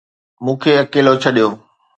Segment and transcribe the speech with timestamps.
[0.43, 1.47] مون کي اڪيلو ڇڏيو